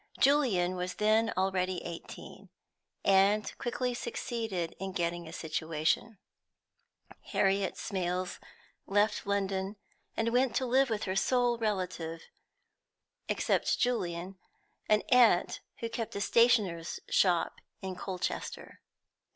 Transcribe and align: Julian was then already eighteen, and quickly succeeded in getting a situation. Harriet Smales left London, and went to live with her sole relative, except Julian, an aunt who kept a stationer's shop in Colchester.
Julian 0.19 0.75
was 0.75 0.95
then 0.95 1.31
already 1.37 1.83
eighteen, 1.83 2.49
and 3.05 3.55
quickly 3.59 3.93
succeeded 3.93 4.75
in 4.79 4.93
getting 4.93 5.27
a 5.27 5.31
situation. 5.31 6.17
Harriet 7.25 7.75
Smales 7.75 8.39
left 8.87 9.27
London, 9.27 9.75
and 10.17 10.33
went 10.33 10.55
to 10.55 10.65
live 10.65 10.89
with 10.89 11.03
her 11.03 11.15
sole 11.15 11.59
relative, 11.59 12.23
except 13.29 13.77
Julian, 13.77 14.39
an 14.89 15.03
aunt 15.11 15.59
who 15.81 15.87
kept 15.87 16.15
a 16.15 16.21
stationer's 16.21 16.99
shop 17.07 17.61
in 17.83 17.95
Colchester. 17.95 18.81